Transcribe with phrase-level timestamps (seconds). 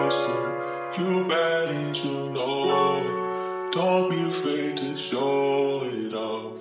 [0.00, 0.42] custom.
[0.98, 1.68] You bad
[2.02, 3.72] you know it.
[3.72, 6.60] Don't be afraid to show it off.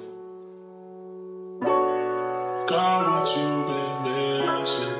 [2.71, 4.99] Got what you've been missing.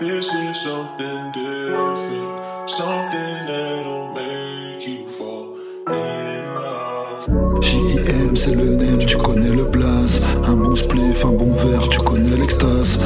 [0.00, 2.70] This is something different.
[2.80, 5.46] Something that'll make you fall
[5.88, 7.62] in love.
[7.62, 11.98] JIM c'est le name, tu connais le blaze Un bon spliff, un bon verre, tu
[12.00, 12.98] connais l'extase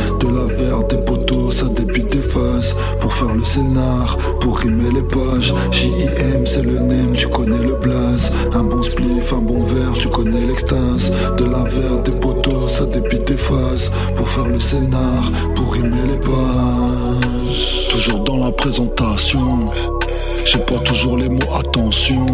[12.04, 13.90] des poteaux, ça débute des phases.
[14.16, 17.88] Pour faire le scénar, pour rimer les pages.
[17.90, 19.46] Toujours dans la présentation.
[20.44, 22.26] J'ai pas toujours les mots attention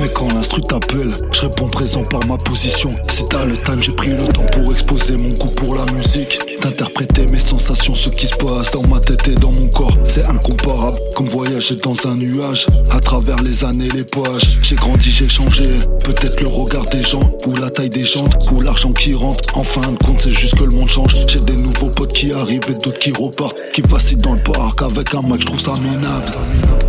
[0.00, 2.90] mais quand l'instru t'appelle, je réponds présent par ma position.
[3.10, 6.38] Si t'as le time, j'ai pris le temps pour exposer mon goût pour la musique.
[6.62, 9.96] D'interpréter mes sensations, ce qui se passe dans ma tête et dans mon corps.
[10.04, 12.66] C'est incomparable, comme voyager dans un nuage.
[12.90, 14.58] À travers les années, les pages.
[14.62, 15.64] J'ai grandi, j'ai changé.
[16.04, 19.56] Peut-être le regard des gens, ou la taille des jantes, ou l'argent qui rentre.
[19.56, 21.14] En fin de compte, c'est juste que le monde change.
[21.28, 23.56] J'ai des nouveaux potes qui arrivent et d'autres qui repartent.
[23.72, 26.32] Qui vacillent dans le parc avec un match, je trouve ça minable.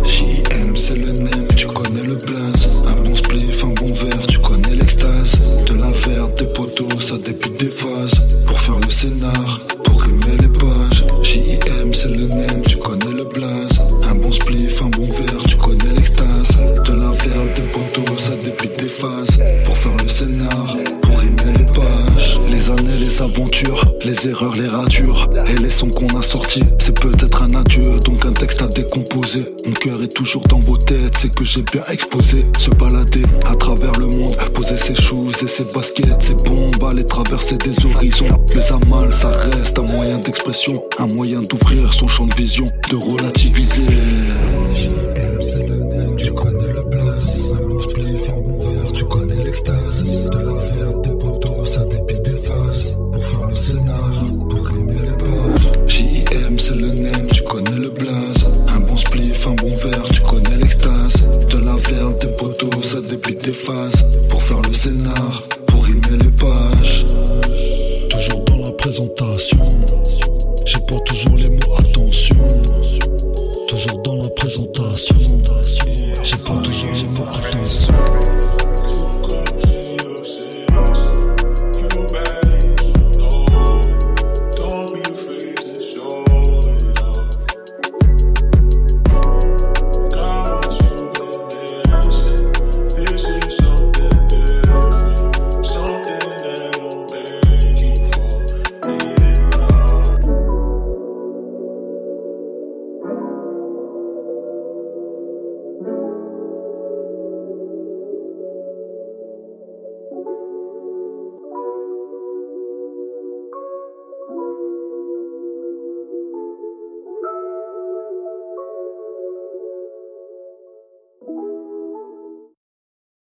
[0.04, 2.45] JM, c'est le name, tu connais le blaze.
[18.26, 19.38] Ça débute des phases.
[19.64, 20.65] Pour faire le scénar,
[23.16, 25.30] Les aventures, les erreurs, les ratures.
[25.48, 29.40] Et les sons qu'on a sortis, c'est peut-être un adieu, donc un texte à décomposer.
[29.64, 32.44] Mon cœur est toujours dans vos têtes, c'est que j'ai bien exposé.
[32.58, 37.06] Se balader à travers le monde, poser ses shoes et ses baskets, ses bombes, aller
[37.06, 38.28] traverser des horizons.
[38.54, 42.96] Les amals, ça reste un moyen d'expression, un moyen d'ouvrir son champ de vision, de
[42.96, 43.86] relativiser.
[63.16, 64.04] Dépile des phases.
[64.28, 67.06] Pour faire le scénar, pour rimer les pages.
[68.10, 69.58] Toujours dans la présentation.
[70.64, 72.36] J'ai pas toujours les mots attention.
[73.68, 75.16] Toujours dans la présentation.
[76.24, 77.94] J'ai pas toujours les mots attention.